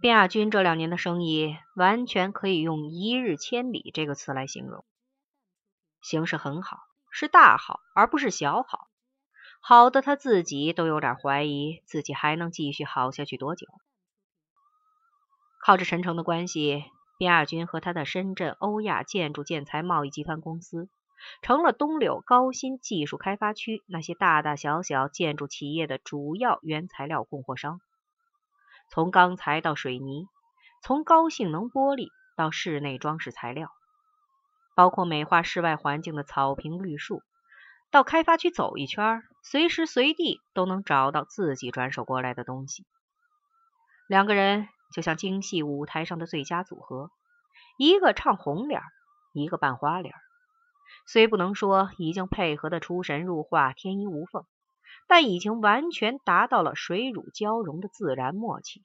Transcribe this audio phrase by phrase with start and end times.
[0.00, 4.82] 边亚军这两年的生意，完全可以用“一日千里”这个词来形容。
[6.00, 6.78] 形势很好，
[7.10, 8.88] 是大好，而不是小好。
[9.60, 13.66] 好的他自己都有点怀疑，自己还能继续好下去多久。
[15.62, 16.82] 靠着陈诚的关系，
[17.18, 20.88] 边亚军和他的深圳欧亚建筑建材贸易集团公司，
[21.42, 27.82] 成了东柳高新技术开发区那些大大小小建筑企业的主要原材料供货商。
[28.92, 30.26] 从钢材到水泥，
[30.82, 33.70] 从高性能玻璃到室内装饰材料，
[34.74, 37.22] 包括美化室外环境的草坪绿树，
[37.92, 42.84] 到开发区走一圈，随时随地都能找到自己转手过来的东西。
[44.08, 47.12] 两个人就像京戏舞台上的最佳组合，
[47.78, 48.82] 一个唱红脸，
[49.32, 50.14] 一个扮花脸。
[51.06, 54.44] 虽不能说已经配合的出神入化、天衣无缝。
[55.10, 58.80] 但已经完全达到了水乳交融的自然默契。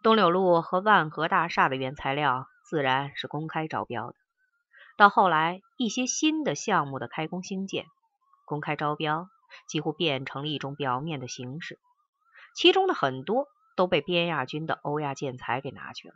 [0.00, 4.14] 东柳路和万和大厦的原材料自然是公开招标的。
[4.96, 7.86] 到后来，一些新的项目的开工兴建，
[8.46, 9.28] 公开招标
[9.66, 11.80] 几乎变成了一种表面的形式。
[12.54, 16.14] 其中的很多都被边亚军的欧亚建材给拿去了。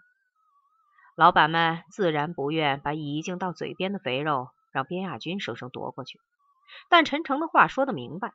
[1.16, 6.20] 老板们自然不愿把已经到嘴边的肥肉让边亚军生生夺过去。
[6.88, 8.32] 但陈诚的话说的明白，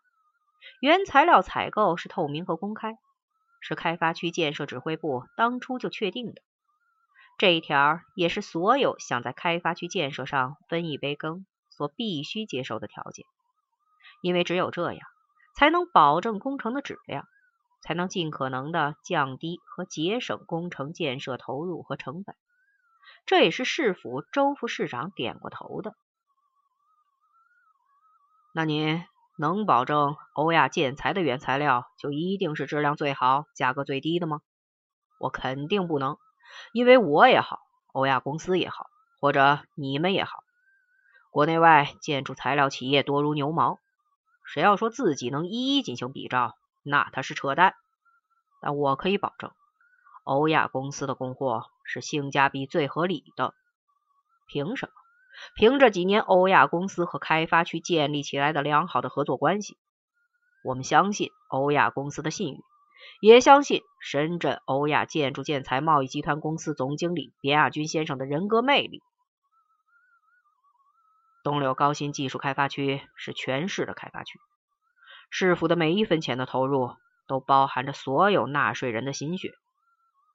[0.82, 2.98] 原材料采购是透明和公开，
[3.62, 6.42] 是开发区建设指挥部当初就确定的。
[7.38, 13.26] 这一条也是所有想在开发区建设上分一杯羹所必须接受的条件，
[14.22, 15.08] 因为只有这样，
[15.56, 17.28] 才能保证工程的质量，
[17.84, 22.36] 才能尽可能的降低和节省工程建设投入和成本。
[23.28, 25.96] 这也是市府周副市长点过头的。
[28.58, 29.04] 那你
[29.38, 34.42] 能保证欧亚建材的原材料就一定是质量最好、价格最低的吗？
[35.20, 36.18] 我肯定不能，
[36.74, 37.60] 因为我也好，
[37.94, 38.88] 欧亚公司也好，
[39.22, 40.40] 或者你们也好，
[41.30, 43.78] 国内外建筑材料企业多如牛毛，
[44.44, 47.76] 谁要说自己能一一进行比照，那他是扯淡。
[48.60, 49.52] 但我可以保证，
[50.24, 53.54] 欧亚公司的供货是性价比最合理的。
[54.48, 54.94] 凭什么？
[55.56, 59.78] 凭着几年欧亚公司和开发区建立起来的良好的合作关系，
[60.64, 62.60] 我们相信欧亚公司的信誉，
[63.22, 69.02] 也相信深圳欧亚建筑建材贸易集团公司总经理边亚军先生的人格魅力。
[71.44, 74.40] 东柳高新技术开发区是全市的开发区，
[75.30, 76.96] 市府的每一分钱的投入
[77.28, 79.54] 都包含着所有纳税人的心血，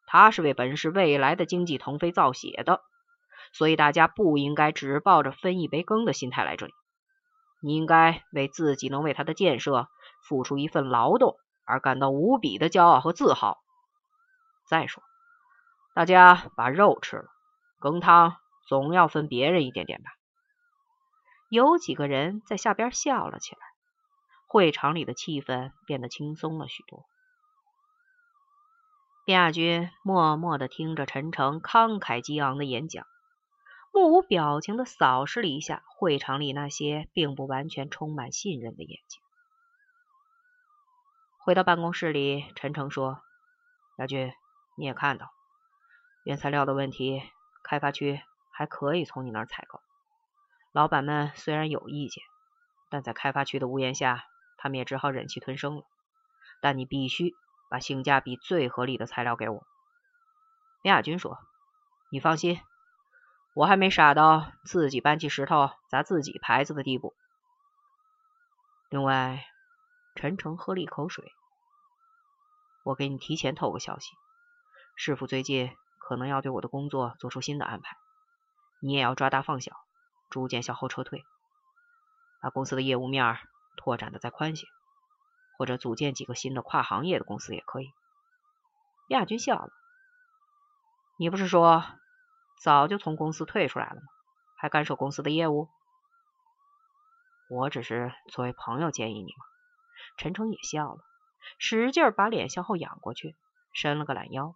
[0.07, 2.81] 它是为本市未来的经济腾飞造血的。
[3.53, 6.73] 所以大家不应该只抱着分一杯羹的心态来这里，
[7.61, 9.89] 你应该为自己能为他的建设
[10.27, 13.59] 付出一份劳动而感到无比的骄傲和自豪。
[14.67, 15.03] 再说，
[15.95, 17.27] 大家把肉吃了，
[17.79, 18.37] 羹汤
[18.67, 20.11] 总要分别人一点点吧。
[21.51, 23.61] 有几个人在下边笑了起来，
[24.49, 27.05] 会场里的气氛变得轻松了许多。
[29.27, 33.05] 边亚军默默的听着陈诚慷慨激昂的演讲。
[33.95, 39.21] 目无表情的扫视了一下会场里那些并不完全充满信任的眼睛。
[41.39, 43.21] 回到办公室里，陈诚说
[43.99, 44.33] ：“亚军，
[44.77, 45.31] 你也看到，
[46.25, 47.23] 原材料的问题，
[47.63, 49.81] 开发区还可以从你那儿采购。
[50.73, 52.25] 老板们虽然有意见，
[52.89, 54.25] 但在开发区的屋檐下，
[54.57, 55.85] 他们也只好忍气吞声了。
[56.63, 57.35] 但你必须
[57.69, 59.67] 把性价比最合理的材料给我。”
[60.81, 61.39] 林亚军说
[62.09, 62.59] ：“你放心。”
[63.55, 67.15] 我还没傻到自己搬起石头砸自己牌子的地步。
[68.89, 69.45] 另外，
[70.15, 71.33] 陈诚喝了一口水。
[72.83, 74.11] 我给你提前透个消息，
[74.97, 77.97] 师傅最近可能要对我的工作做出新的安排，
[78.81, 79.73] 你也要抓大放小，
[80.31, 81.23] 逐渐向后撤退，
[82.41, 83.39] 把公司的业务面
[83.77, 84.67] 拓展的再宽些，
[85.59, 87.93] 或者组建几个新的跨行业的公司也可以。
[89.09, 89.71] 亚军笑了，
[91.19, 91.85] 你不是说？
[92.63, 94.03] 早就从公司退出来了吗？
[94.57, 95.69] 还干涉公司的业务？
[97.51, 99.45] 我只是作为朋友建议你嘛。
[100.17, 101.05] 陈诚也笑了，
[101.59, 103.35] 使劲把脸向后仰过去，
[103.73, 104.55] 伸了个懒腰。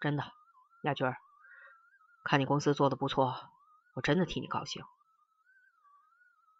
[0.00, 0.32] 真的，
[0.82, 1.12] 亚军，
[2.22, 3.50] 看你公司做的不错，
[3.94, 4.84] 我真的替你高兴。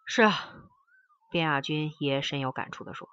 [0.05, 0.33] 是啊，
[1.31, 3.09] 卞亚军也深有感触的说，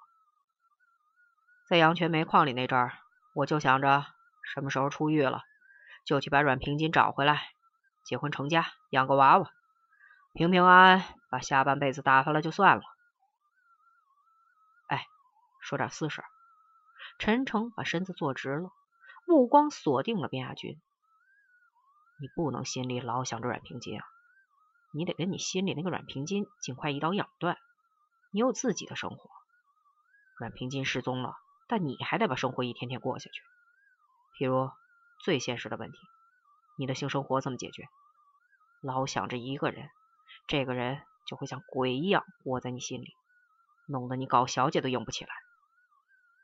[1.68, 2.98] 在阳泉煤矿里那阵儿，
[3.32, 4.06] 我就想着
[4.42, 5.44] 什么时候出狱了。
[6.10, 7.40] 就去把阮平金找回来，
[8.02, 9.48] 结婚成家，养个娃娃，
[10.32, 12.82] 平平安安把下半辈子打发了就算了。
[14.88, 15.06] 哎，
[15.60, 16.24] 说点私事。
[17.20, 18.72] 陈诚把身子坐直了，
[19.24, 20.82] 目光锁定了边亚军。
[22.18, 24.04] 你不能心里老想着阮平金啊，
[24.92, 27.56] 你得跟你心里那个阮平金尽快一刀两断。
[28.32, 29.30] 你有自己的生活，
[30.40, 31.36] 阮平金失踪了，
[31.68, 33.40] 但你还得把生活一天天过下去。
[34.36, 34.72] 譬如
[35.22, 35.98] 最现实的问题，
[36.78, 37.88] 你的性生活怎么解决？
[38.80, 39.90] 老想着一个人，
[40.46, 43.14] 这个人就会像鬼一样窝在你心里，
[43.86, 45.30] 弄得你搞小姐都硬不起来。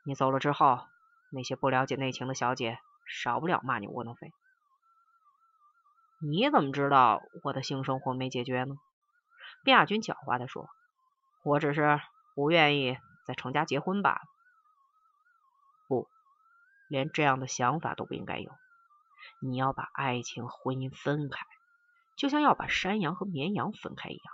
[0.05, 0.85] 你走了之后，
[1.31, 2.77] 那些不了解内情的小姐
[3.07, 4.31] 少不了骂你窝囊废。
[6.21, 8.75] 你怎么知道我的性生活没解决呢？
[9.63, 10.69] 卞亚军狡猾的说
[11.43, 11.99] ：“我只是
[12.35, 14.21] 不愿意再成家结婚罢了。
[15.87, 16.07] 不，
[16.87, 18.51] 连这样的想法都不应该有。
[19.39, 21.45] 你要把爱情、婚姻分开，
[22.15, 24.33] 就像要把山羊和绵羊分开一样。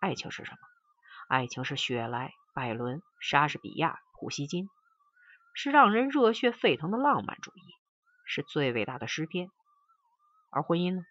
[0.00, 0.58] 爱情是什么？
[1.28, 4.68] 爱情是雪莱、拜伦、莎士比亚、普希金，
[5.54, 7.62] 是让人热血沸腾的浪漫主义，
[8.26, 9.50] 是最伟大的诗篇。”
[10.50, 11.02] 而婚姻呢？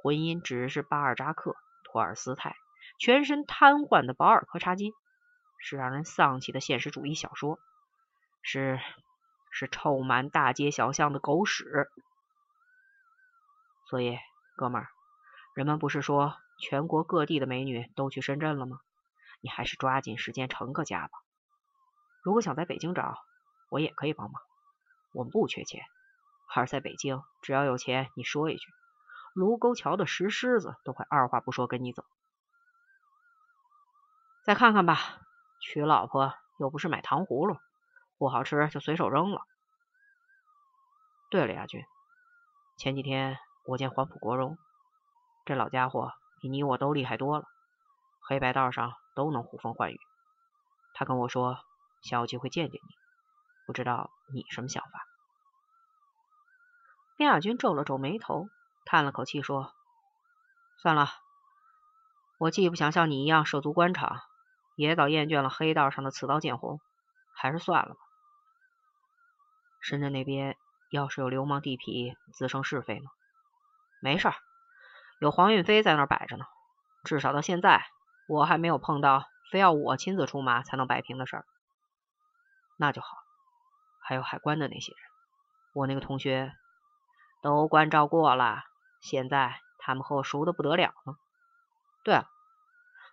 [0.00, 2.54] 婚姻只是巴尔扎克、托尔斯泰
[3.00, 4.92] 全身瘫痪的保尔柯察金，
[5.58, 7.58] 是让人丧气的现实主义小说，
[8.42, 8.78] 是
[9.50, 11.90] 是臭满大街小巷的狗屎。
[13.88, 14.18] 所以，
[14.54, 14.88] 哥们儿，
[15.54, 18.80] 人们不是说全国各地的美女都去深圳了吗？
[19.40, 21.12] 你还是抓紧时间成个家吧。
[22.22, 23.16] 如果想在北京找，
[23.70, 24.42] 我也可以帮忙。
[25.14, 25.82] 我们不缺钱。
[26.54, 28.66] 而在北京，只要有钱，你说一句，
[29.32, 32.04] 卢沟桥的石狮子都会二话不说跟你走。
[34.44, 34.98] 再看看吧，
[35.60, 37.56] 娶老婆又不是买糖葫芦，
[38.18, 39.40] 不好吃就随手扔了。
[41.30, 41.84] 对了，亚军，
[42.76, 43.38] 前几天
[43.68, 44.56] 我见黄埔国荣，
[45.44, 47.44] 这老家伙比你我都厉害多了，
[48.18, 50.00] 黑白道上都能呼风唤雨。
[50.94, 51.58] 他跟我说
[52.00, 52.94] 想有机会见见你，
[53.66, 55.06] 不知道你什么想法？
[57.18, 58.48] 边亚军皱了皱眉头，
[58.86, 59.74] 叹了口气说
[60.80, 61.10] ：“算了，
[62.38, 64.22] 我既不想像你一样涉足官场，
[64.76, 66.80] 也早厌倦了黑道上的刺刀见红，
[67.34, 68.00] 还是算了吧。
[69.82, 70.56] 深圳那边
[70.90, 73.10] 要是有流氓地痞滋生是非呢？
[74.00, 74.30] 没事，
[75.20, 76.44] 有黄运飞在那儿摆着呢。
[77.04, 77.86] 至少到现在，
[78.28, 81.44] 我还没有碰到非要我亲自出马才能摆平的事儿。
[82.76, 83.16] 那就好。
[84.00, 85.00] 还有海关的那些人，
[85.74, 86.52] 我那个同学。”
[87.40, 88.64] 都关照过了，
[89.00, 91.16] 现在他们和我熟的不得了呢。
[92.02, 92.28] 对了，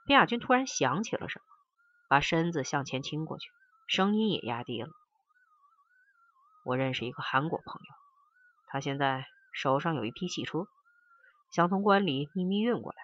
[0.08, 1.46] 边亚军突然想起了什么，
[2.10, 3.52] 把身子向前倾过去，
[3.88, 4.90] 声音也压低了。
[6.64, 7.94] 我认识一个韩国朋友，
[8.66, 10.66] 他现在手上有一批汽车，
[11.56, 12.98] 想从关里秘密运过来。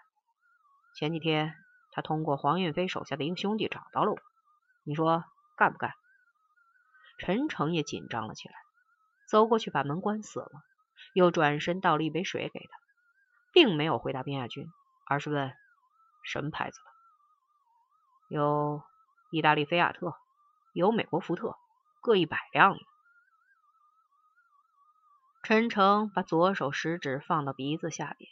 [0.94, 1.56] 前几天
[1.90, 4.18] 他通过黄运飞手下的一个兄弟找到了我，
[4.84, 5.24] 你说
[5.56, 5.94] 干不干？
[7.18, 8.56] 陈诚也紧张了起来，
[9.30, 10.52] 走过去把门关死了。
[11.14, 12.78] 又转身倒了一杯水给他，
[13.54, 14.68] 并没有回答边亚军，
[15.06, 15.54] 而是问
[16.26, 18.36] 什么牌子的？
[18.36, 18.84] 有
[19.30, 20.14] 意大利菲亚特，
[20.74, 21.56] 有美国福特，
[22.02, 22.78] 各一百辆。
[25.42, 28.30] 陈诚把左手食指放到鼻子下边，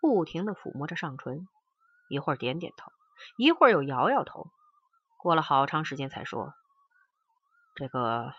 [0.00, 1.48] 不停的抚摸着上唇，
[2.08, 2.92] 一会儿点点头，
[3.36, 4.46] 一会儿又摇摇头，
[5.18, 6.54] 过了好长时间才说
[7.74, 8.32] ：“这个，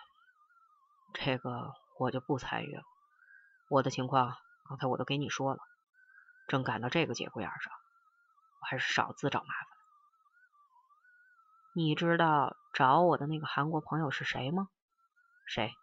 [1.13, 2.84] 这个我就不参与了。”
[3.70, 4.36] 我的情况
[4.68, 5.60] 刚才我都给你说了，
[6.48, 7.74] 正赶到这个节骨眼上，
[8.62, 9.68] 我还是少自找麻烦。
[11.74, 14.70] 你知道找我的那个韩国朋友是谁吗？
[15.46, 15.74] 谁？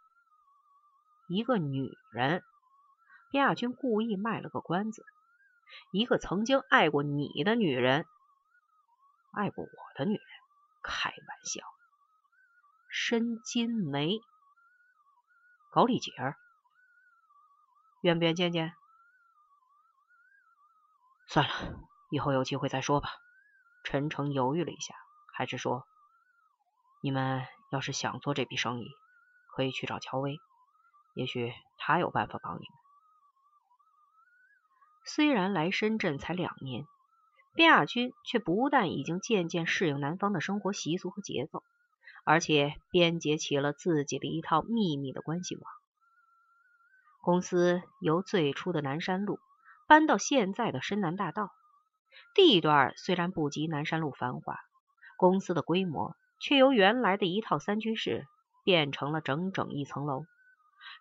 [1.29, 2.43] 一个女人。
[3.29, 5.05] 边亚军故意卖了个关子，
[5.91, 8.07] 一个曾经爱过你的女人，
[9.33, 10.27] 爱过我的女人，
[10.83, 11.63] 开玩笑。
[12.89, 14.21] 申金梅，
[15.71, 16.37] 高丽姐儿。
[18.01, 18.75] 愿不愿见见？
[21.27, 21.81] 算了，
[22.11, 23.11] 以后有机会再说吧。
[23.83, 24.95] 陈诚犹豫了一下，
[25.35, 25.87] 还是说
[27.03, 28.89] ：“你们要是想做这笔生意，
[29.55, 30.39] 可以去找乔薇，
[31.15, 32.79] 也许他有办法帮你们。”
[35.09, 36.85] 虽然来深圳才两年，
[37.55, 41.63] 边亚军却不但已经渐渐适应南方的生活习俗和节奏，
[42.25, 45.65] 而且编结起了自己的一套秘密的关系网。
[47.23, 49.39] 公司由最初的南山路
[49.87, 51.53] 搬到现在的深南大道，
[52.35, 54.59] 地段虽然不及南山路繁华，
[55.17, 58.27] 公司的规模却由原来的一套三居室
[58.65, 60.25] 变成了整整一层楼，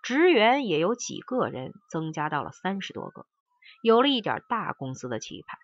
[0.04, 3.26] 职员也由几个人增加到了三十多个，
[3.86, 5.60] 有了一点大公司的气派。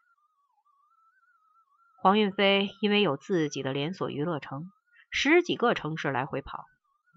[1.98, 4.72] 黄运飞因为有自己的连锁娱乐城，
[5.10, 6.66] 十几个城市来回跑，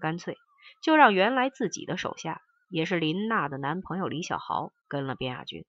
[0.01, 0.35] 干脆
[0.81, 5.63] 就让原来自己的手下，也是林娜的男朋友李小豪跟了边亚军。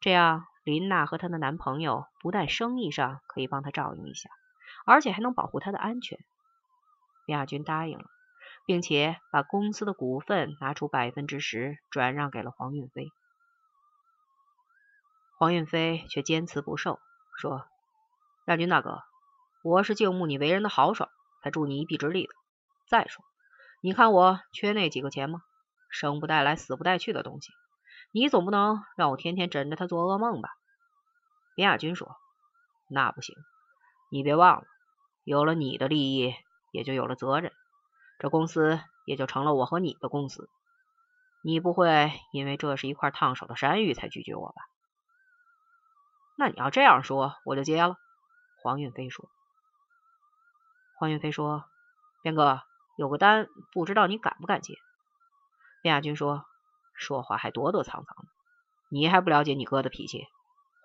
[0.00, 4.30] 这样，林娜和她的男朋友不但生意上可以帮她照应一下，
[4.86, 6.18] 而且还能保护她的安全。
[7.26, 8.06] 边亚军答应了，
[8.64, 13.10] 并且把公司的股份拿出百分之十转让给了黄运飞。
[15.38, 16.98] 黄运飞却坚持不受，
[17.36, 17.64] 说
[18.46, 19.04] ：“亚军大哥，
[19.62, 21.08] 我是敬慕你为人的豪爽，
[21.40, 22.32] 才助你一臂之力的。
[22.88, 23.24] 再说，
[23.80, 25.42] 你看我缺那几个钱吗？
[25.90, 27.52] 生不带来，死不带去的东西，
[28.10, 30.48] 你总不能让我天天枕着他做噩梦吧？”
[31.54, 32.16] 边亚军说
[32.90, 33.36] ：“那不行，
[34.10, 34.64] 你别忘了，
[35.22, 36.34] 有了你的利益，
[36.72, 37.52] 也就有了责任，
[38.18, 40.50] 这公司也就成了我和你的公司。
[41.44, 44.62] 你不会因为这是一块烫手的山芋才拒绝我吧？”
[46.40, 47.96] 那你要这样说，我就接了。
[48.62, 49.28] 黄运飞说。
[50.96, 51.64] 黄运飞说
[52.22, 52.62] ：“边哥，
[52.96, 54.76] 有个单，不知道你敢不敢接？”
[55.82, 56.44] 边亚军说
[56.94, 58.28] ：“说话还躲躲藏藏的，
[58.88, 60.28] 你还不了解你哥的脾气。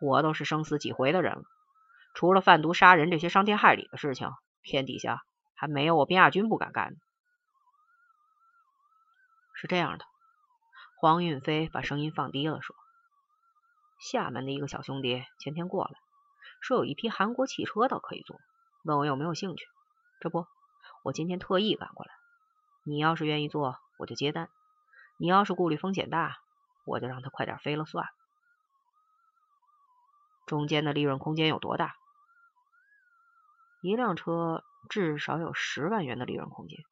[0.02, 1.44] 我都是生死几回的人了，
[2.16, 4.32] 除了贩毒杀人这些伤天害理的事情，
[4.64, 5.22] 天底下
[5.54, 7.00] 还没有我边亚军不敢干的。”
[9.54, 10.06] 是这样的，
[11.00, 12.76] 黄运飞把声音放低了说。
[14.04, 15.92] 厦门的一个小兄弟前天过来，
[16.60, 18.38] 说有一批韩国汽车倒可以做，
[18.84, 19.66] 问我有没有兴趣。
[20.20, 20.46] 这不，
[21.04, 22.12] 我今天特意赶过来。
[22.84, 24.48] 你要是愿意做，我就接单；
[25.16, 26.36] 你要是顾虑风险大，
[26.84, 28.12] 我就让他快点飞了算了。
[30.46, 31.96] 中间的利润空间有多大？
[33.82, 36.84] 一辆车至少有十万元的利润空间，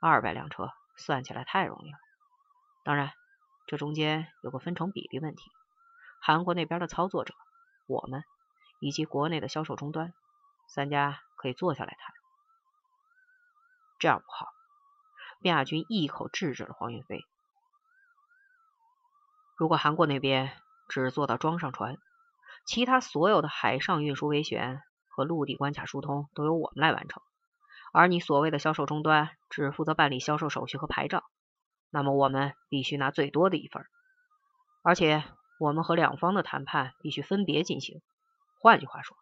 [0.00, 1.98] 二百辆车算起来太容易了。
[2.84, 3.12] 当然，
[3.66, 5.42] 这中间有个分成比例问题。
[6.20, 7.34] 韩国那边的操作者，
[7.86, 8.22] 我们
[8.80, 10.12] 以及国内的销售终端，
[10.68, 12.14] 三家可以坐下来谈。
[13.98, 14.48] 这样不好。
[15.40, 17.24] 卞亚军一口制止了黄云飞。
[19.56, 20.52] 如果韩国那边
[20.88, 21.96] 只做到装上船，
[22.66, 27.22] 其他所有的海上运输维权和陆地关卡疏通都由我们来完成，
[27.92, 31.24] 而你所谓的销售终端只负责办理销售手续和牌照，
[31.90, 33.86] 那么我们必须拿最多的一份，
[34.82, 35.24] 而且。
[35.58, 38.00] 我们和两方的谈判必须分别进行。
[38.60, 39.16] 换句话说，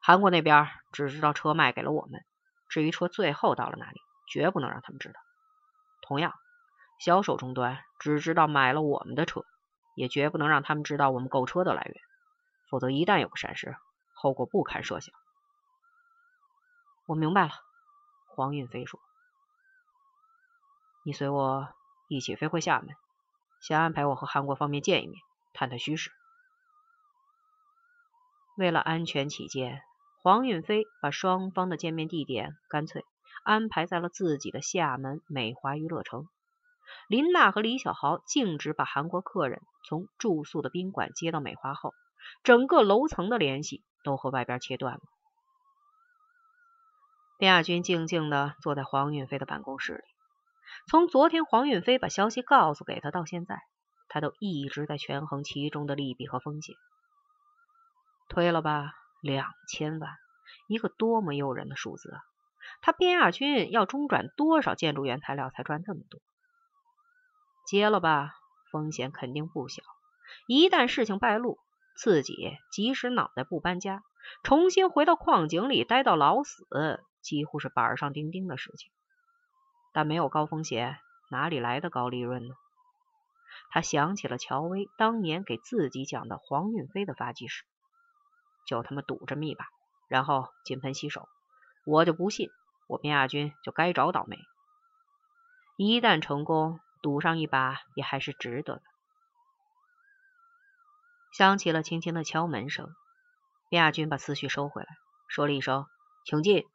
[0.00, 2.24] 韩国那边只知道车卖给了我们，
[2.68, 5.20] 至于车最后到了哪里，绝不能让他们知道。
[6.02, 6.32] 同样，
[6.98, 9.44] 销售终端只知道买了我们的车，
[9.94, 11.94] 也绝不能让他们知道我们购车的来源，
[12.70, 13.76] 否则一旦有个闪失，
[14.14, 15.14] 后果不堪设想。
[17.06, 17.52] 我明白了，
[18.28, 19.00] 黄运飞说
[21.04, 21.68] ：“你随我
[22.08, 22.94] 一起飞回厦门，
[23.60, 25.20] 先安排我和韩国方面见一面。”
[25.52, 26.10] 探探虚实。
[28.56, 29.82] 为了安全起见，
[30.22, 33.04] 黄运飞把双方的见面地点干脆
[33.44, 36.28] 安排在了自己的厦门美华娱乐城。
[37.08, 41.94] 林娜和李小豪径直把韩国客人从住宿的宾馆接到美华后，
[42.44, 45.00] 整个楼层的联系都和外边切断了。
[47.38, 50.04] 边亚军静静的坐在黄运飞的办公室里，
[50.86, 53.58] 从昨天黄运飞把消息告诉给他到现在。
[54.12, 56.76] 他都一直在权衡其中的利弊和风险，
[58.28, 58.92] 推了吧，
[59.22, 60.10] 两千万，
[60.68, 62.20] 一个多么诱人的数字啊！
[62.82, 66.20] 他边亚军要中转多少建筑原材料才赚这么多？
[67.66, 68.34] 接了吧，
[68.70, 69.82] 风险肯定不小。
[70.46, 71.58] 一旦事情败露，
[71.96, 74.02] 自己即使脑袋不搬家，
[74.42, 78.90] 重新回到矿井里待到老死，几乎是板上钉钉的事情。
[79.94, 80.98] 但没有高风险，
[81.30, 82.54] 哪里来的高利润呢？
[83.74, 87.64] 他想起了乔薇当年给自己讲的黄运飞的发迹史，
[88.66, 89.64] 就他妈赌这么一把，
[90.08, 91.26] 然后金盆洗手。
[91.86, 92.50] 我就不信
[92.86, 94.38] 我边亚军就该找倒霉。
[95.78, 98.82] 一旦成功，赌上一把也还是值得的。
[101.32, 102.94] 响起了轻轻的敲门声，
[103.70, 104.88] 边亚军把思绪收回来，
[105.28, 105.86] 说了一声
[106.26, 106.66] “请进”。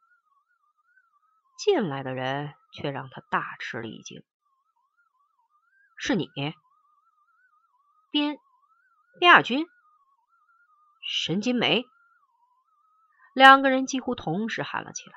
[1.56, 4.24] 进来的人却让他大吃了一惊
[5.96, 6.28] ：“是你？”
[8.10, 8.38] 边
[9.18, 9.66] 边亚军、
[11.06, 11.84] 沈金梅
[13.34, 15.14] 两个人几乎同时喊了起来，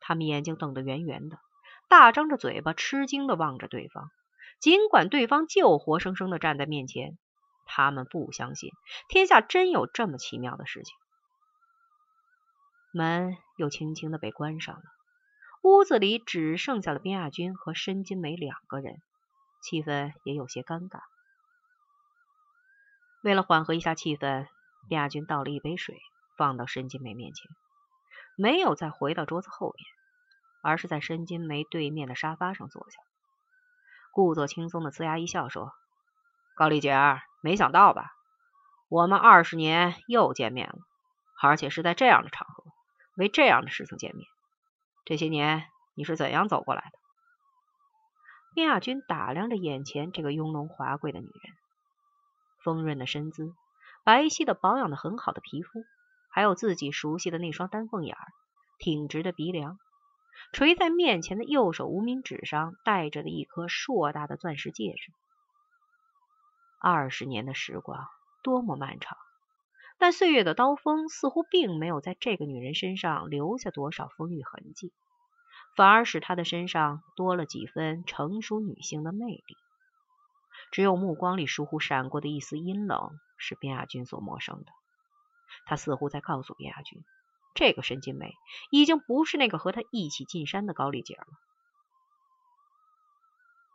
[0.00, 1.38] 他们眼睛瞪得圆圆的，
[1.88, 4.10] 大张着嘴巴，吃惊的望着对方。
[4.60, 7.18] 尽管对方就活生生的站在面前，
[7.66, 8.70] 他们不相信
[9.08, 10.94] 天下真有这么奇妙的事情。
[12.92, 14.82] 门又轻轻的被关上了，
[15.62, 19.02] 屋子里只剩下了边亚军和申金梅两个人，
[19.62, 21.00] 气氛也有些尴尬。
[23.24, 24.46] 为了缓和一下气氛，
[24.90, 25.98] 亚军倒了一杯水，
[26.36, 27.50] 放到申金梅面前，
[28.36, 29.86] 没有再回到桌子后面，
[30.62, 32.98] 而是在申金梅对面的沙发上坐下。
[34.12, 35.72] 故作轻松的呲牙一笑说
[36.54, 38.12] ：“高丽姐儿，没想到吧？
[38.90, 40.76] 我们二十年又见面了，
[41.40, 42.62] 而且是在这样的场合，
[43.16, 44.28] 为这样的事情见面。
[45.06, 45.64] 这些年
[45.94, 46.98] 你是怎样走过来的？”
[48.62, 51.56] 亚军打量着眼前这个雍容华贵的女人，
[52.64, 53.54] 丰润的身姿，
[54.02, 55.84] 白皙的保养的很好的皮肤，
[56.30, 58.26] 还有自己熟悉的那双丹凤眼儿，
[58.78, 59.78] 挺直的鼻梁。
[60.52, 65.12] 垂在面前的右手无名指上戴着的一颗硕大的钻石戒指。
[66.80, 68.08] 二十年的时光
[68.42, 69.16] 多么漫长，
[69.96, 74.92] 但岁月的刀锋似乎并没有在这个女人身上留下多少风雨痕迹，
[75.76, 79.56] 反而使她的身上多了几分成熟女性的魅力。
[80.74, 84.72] 只有目光里疏忽闪过的一丝阴冷是边亚军所陌生的。
[85.66, 87.04] 他似乎在告诉边亚军。
[87.54, 88.34] 这个申金梅
[88.72, 91.26] 已经不是那个和他一起进山的高丽姐了。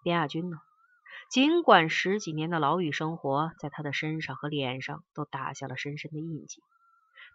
[0.04, 0.58] 边亚军呢？
[1.32, 6.62] 尽管十几年的牢狱生活在他的身上和脸上都打下了深深的印记，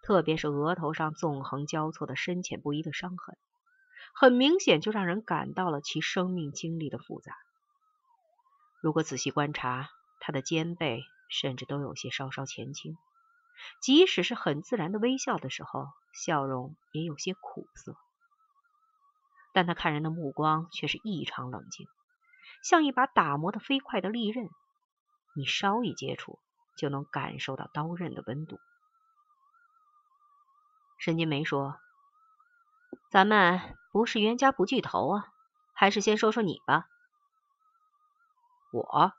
[0.03, 3.35] 特别是额头上纵横交错的深浅不一的伤痕，
[4.15, 7.35] 很明显就让人感到了其生命经历的复杂。
[8.85, 9.89] 如果仔细观察，
[10.21, 12.99] 他的肩背甚至都有些稍稍前倾。
[13.81, 17.97] 即使是很自然的微笑的时候，笑容也有些苦涩。
[19.55, 21.89] 但他看人的目光却是异常冷静，
[22.63, 24.51] 像一把打磨的飞快的利刃，
[25.35, 26.39] 你稍一接触，
[26.77, 28.59] 就能感受到刀刃的温度。
[30.99, 31.79] 沈金梅说
[33.11, 35.33] ：“咱们不是冤家不聚头啊，
[35.73, 36.85] 还是先说说你吧。”
[38.75, 39.13] 我，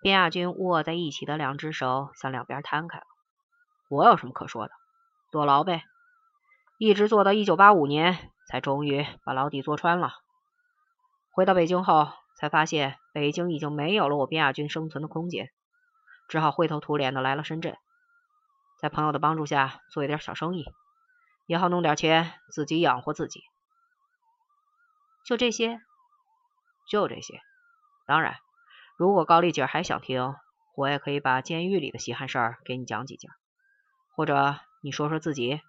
[0.00, 3.04] 边亚军握在一起的两只手向两边摊开了。
[3.88, 4.72] 我有什么可说的？
[5.32, 5.82] 坐牢呗，
[6.78, 10.14] 一直坐到一九八五年，才终于把牢底坐穿了。
[11.32, 15.50] 回到北京后，才发现北京已经没有了我边亚军生存的空间，
[16.28, 17.76] 只好灰头土脸的来了深圳，
[18.78, 20.64] 在朋友的帮助下做一点小生意，
[21.46, 23.42] 也好弄点钱自己养活自己。
[25.24, 25.80] 就这些，
[26.86, 27.40] 就这些。
[28.06, 28.36] 当然，
[28.96, 30.34] 如果高丽姐还想听，
[30.76, 33.32] 我也可以把监狱里的稀罕事儿给你讲几讲。
[34.14, 35.60] 或者你说说自己。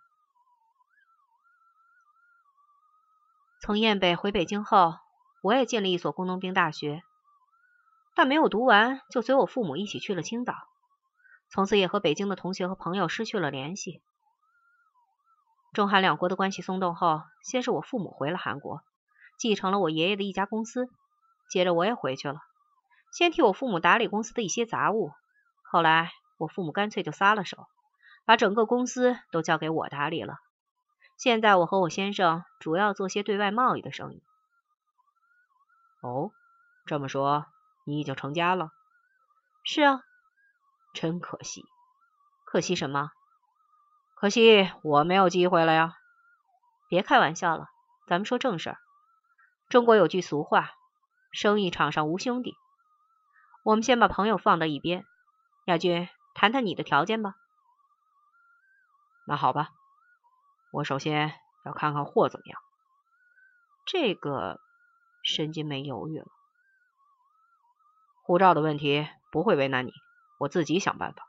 [3.60, 4.94] 从燕北回北京后，
[5.42, 7.02] 我也进了一所工农兵大学，
[8.14, 10.54] 但没有读完，就随我父母一起去了青岛，
[11.50, 14.04] 从此也和北京的同学和朋友失去了联系。
[15.74, 18.84] 中韩两国的关系松动后，先是我父母回了韩国，
[19.40, 20.88] 继承了我爷爷的一家公司，
[21.50, 22.42] 接着我也回去了，
[23.16, 25.14] 先替我父母打理公司的一些杂物，
[25.64, 27.66] 后来我父母干脆就撒了手。
[28.26, 30.36] 把整个公司都交给我打理了。
[31.16, 34.22] 现在我和我先生主要做些对外贸易的生意。
[36.02, 36.32] 哦，
[36.86, 37.46] 这么说
[37.86, 38.72] 你已经成家了？
[39.64, 40.02] 是啊，
[40.94, 41.64] 真可惜。
[42.44, 43.12] 可惜什么？
[44.16, 45.96] 可惜我没有机会了呀。
[46.90, 47.70] 别开玩笑了，
[48.08, 48.78] 咱们说正事儿。
[49.70, 50.72] 中国有句俗话，
[51.32, 52.58] 生意场上无兄弟。
[53.66, 55.08] 我们先把朋友放到一边，
[55.66, 57.34] 亚军，谈谈你的条件吧。
[59.26, 59.72] 那好吧，
[60.72, 61.34] 我首先
[61.66, 62.62] 要看看货怎么样。
[63.88, 64.60] 这个
[65.24, 66.28] 申金梅犹豫了。
[68.22, 69.94] 护照的问题不会为难你，
[70.38, 71.26] 我自己想办法。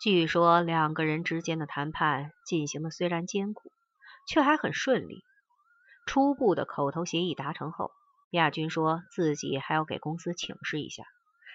[0.00, 3.70] 据说两个人之间的谈判进行的虽然艰苦，
[4.26, 5.22] 却还很顺利。
[6.06, 7.92] 初步的口头协议达成后，
[8.30, 11.04] 亚军说自己还要给公司请示一下，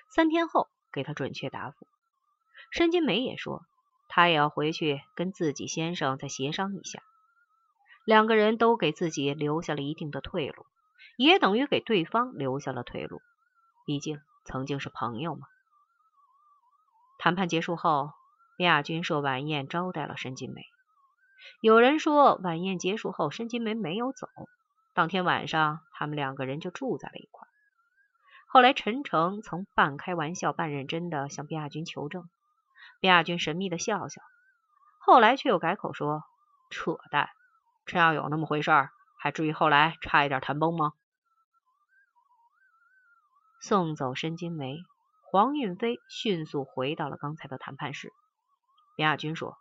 [0.09, 1.87] 三天后给他准确答复。
[2.71, 3.65] 申金梅也说。
[4.07, 7.01] 他也要回去跟自己先生再协商一下，
[8.05, 10.65] 两个人都给自己留下了一定的退路，
[11.17, 13.21] 也等于给对方留下了退路。
[13.83, 15.47] 毕竟曾经是朋友嘛。
[17.17, 18.11] 谈判结束后，
[18.59, 20.61] 亚军设晚宴招待了申金梅。
[21.59, 24.29] 有人说晚宴结束后，申金梅没有走，
[24.95, 27.47] 当天晚上他们两个人就住在了一块。
[28.47, 32.29] 后来陈诚曾半开玩笑半认真的向亚军求证。
[33.01, 34.21] 边亚军神秘的笑笑，
[34.99, 36.23] 后来却又改口说
[36.71, 37.29] ：“扯淡！
[37.85, 40.93] 真要有那么回事儿，还至于后来差一点谈崩吗？”
[43.59, 44.77] 送走申金梅，
[45.29, 48.13] 黄运飞迅速回到了刚才的谈判室。
[48.95, 49.57] 边亚军说：“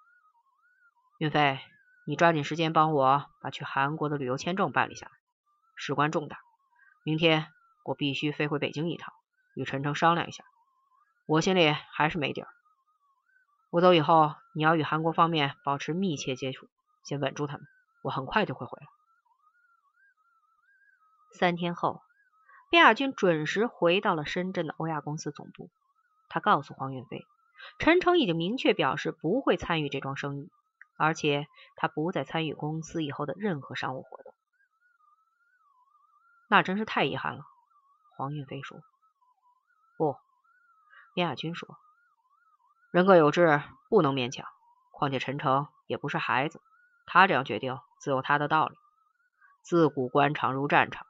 [1.18, 1.59] 运飞，
[2.07, 5.12] 你抓紧时间帮我把去韩国的旅游签证办理下来，
[5.76, 6.38] 事关重大。
[7.02, 7.46] 明天
[7.84, 9.12] 我必须飞回北京一趟，
[9.54, 10.44] 与陈诚商量一下。
[11.26, 12.48] 我心里还是没底儿。”
[13.70, 16.68] 我走以后，你要与韩国方面保持密切接触，
[17.02, 17.66] 先稳住他们。
[18.02, 18.87] 我很快就会回来。
[21.32, 22.00] 三天后，
[22.70, 25.70] 边亚军准时回到了深圳的欧亚公司总部。
[26.28, 27.26] 他告诉黄云飞，
[27.80, 30.50] 陈诚已经明确表示不会参与这桩生意，
[30.96, 34.23] 而且他不再参与公司以后的任何商务活动。
[36.48, 37.44] 那真是太遗憾了，
[38.16, 38.78] 黄运飞说。
[39.96, 40.16] 不，
[41.14, 41.76] 边亚军说，
[42.90, 44.46] 人各有志，不能勉强。
[44.90, 46.61] 况且陈诚也不是孩子，
[47.07, 48.76] 他这样决定自有他的道理。
[49.62, 51.07] 自古官场如战场，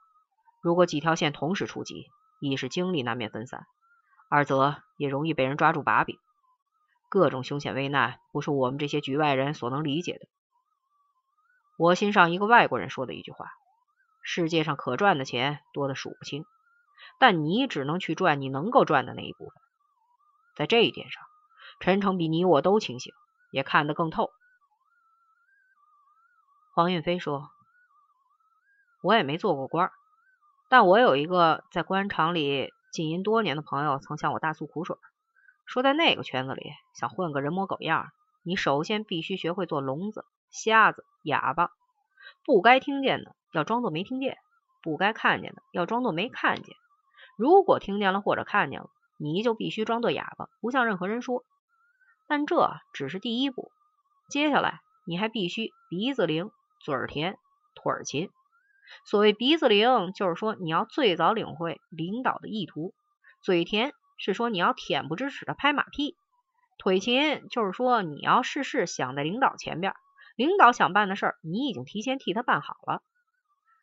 [0.62, 3.66] 如果几条线同时出击，一是精力难免分散，
[4.30, 6.18] 二则也容易被人抓住把柄。
[7.08, 10.26] 各种凶险危难，不是我们这些局外人所能理解的。
[11.76, 13.52] 我欣赏一个外国人说的一句话：
[14.24, 16.44] 世界上可赚的钱多的数不清，
[17.20, 19.54] 但你只能去赚你能够赚的那一部分。
[20.56, 21.22] 在这一点上，
[21.78, 23.12] 陈诚比你我都清醒，
[23.52, 24.30] 也看得更透。
[26.74, 27.50] 黄运飞说。
[29.02, 29.92] 我也没做过官，
[30.70, 34.96] 但我有一个在官场里经营多年的朋友，曾向我大诉苦水，
[35.66, 41.70] 说在那个圈子里想混个人模狗样，你首先必须学会做聋子、瞎子、哑巴，
[42.44, 44.36] 不该听见的要装作没听见，
[44.82, 46.76] 不该看见的要装作没看见。
[47.36, 51.44] 如果听见了或者看见了，你就必须装作哑巴，不向任何人说。
[52.28, 53.70] 但这只是第一步，
[54.28, 57.38] 接下来你还必须鼻子灵、嘴儿甜、
[57.74, 58.30] 腿儿勤。
[59.04, 62.92] 所谓鼻子灵，就是说你要最早领会领导的意图；
[63.42, 66.14] 嘴甜是说你要恬不知耻的拍马屁；
[66.78, 69.94] 腿勤就是说你要事事想在领导前边，
[70.36, 73.02] 领导想办的事儿，你已经提前替他办好了；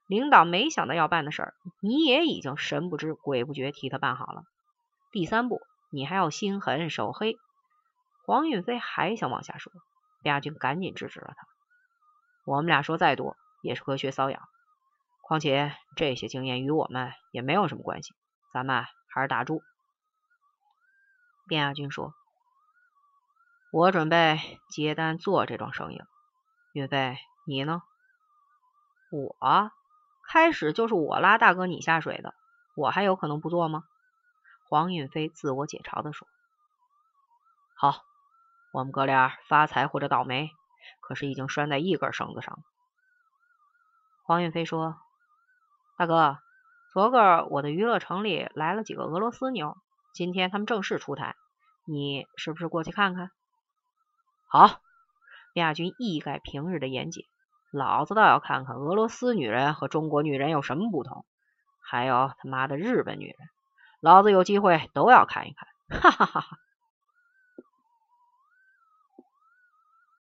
[0.08, 4.44] 领导没想到要办的事儿，你也已经神不知鬼不觉替他办好了。
[5.12, 5.62] 第三步，
[5.92, 7.38] 你还要心狠手黑。
[8.26, 9.72] 黄运飞还想往下说，
[10.22, 11.48] 边亚军赶紧制止了他
[12.46, 14.42] ：“我们俩说再多，也是隔靴搔痒。”
[15.24, 18.14] 况且这些经验与我们也没有什么关系，
[18.54, 19.62] 咱们还是打住。
[21.48, 22.14] 卞亚军说
[23.72, 24.38] ：“我准备
[24.70, 26.06] 接单做这桩生意了。
[26.74, 27.82] 岳飞，你呢
[29.12, 29.72] ？”“我
[30.28, 32.34] 开始就是我拉大哥你下水的，
[32.76, 33.84] 我还有可能不做吗？”
[34.70, 36.28] 黄云飞自我解嘲的说。
[37.76, 38.04] “好，
[38.72, 40.50] 我们哥俩发财或者倒霉，
[41.02, 42.64] 可是已经拴在一根绳子上了。”
[44.24, 44.98] 黄云飞说。
[45.98, 46.40] 大哥，
[46.94, 49.78] 昨个我的娱乐城里来了几个俄罗斯妞，
[50.14, 51.36] 今天他们正式出台，
[51.86, 53.30] 你是不是过去看看？
[54.48, 54.82] 好，
[55.54, 57.26] 亚军一改平日的严谨，
[57.72, 61.26] 老子倒要看看俄罗斯女人和中国女人有什么不同，
[61.82, 63.36] 还有他妈的日本女人，
[64.00, 66.58] 老子有机会都要看一看，哈哈哈哈。